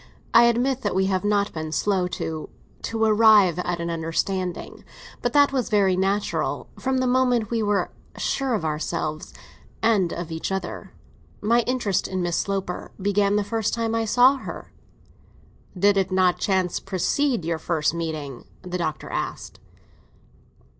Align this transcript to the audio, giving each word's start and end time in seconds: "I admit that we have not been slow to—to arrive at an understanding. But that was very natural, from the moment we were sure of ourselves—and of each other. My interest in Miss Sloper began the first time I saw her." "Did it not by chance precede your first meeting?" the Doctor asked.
"I 0.33 0.45
admit 0.45 0.81
that 0.81 0.95
we 0.95 1.05
have 1.05 1.23
not 1.23 1.53
been 1.53 1.71
slow 1.71 2.07
to—to 2.07 3.03
arrive 3.03 3.59
at 3.59 3.79
an 3.79 3.91
understanding. 3.91 4.83
But 5.21 5.33
that 5.33 5.51
was 5.53 5.69
very 5.69 5.95
natural, 5.95 6.67
from 6.79 6.97
the 6.97 7.05
moment 7.05 7.51
we 7.51 7.61
were 7.61 7.91
sure 8.17 8.55
of 8.55 8.65
ourselves—and 8.65 10.11
of 10.11 10.31
each 10.31 10.51
other. 10.51 10.91
My 11.39 11.59
interest 11.67 12.07
in 12.07 12.23
Miss 12.23 12.37
Sloper 12.37 12.91
began 12.99 13.35
the 13.35 13.43
first 13.43 13.75
time 13.75 13.93
I 13.93 14.05
saw 14.05 14.37
her." 14.37 14.71
"Did 15.77 15.97
it 15.97 16.11
not 16.11 16.37
by 16.37 16.39
chance 16.39 16.79
precede 16.79 17.45
your 17.45 17.59
first 17.59 17.93
meeting?" 17.93 18.45
the 18.63 18.79
Doctor 18.79 19.07
asked. 19.11 19.59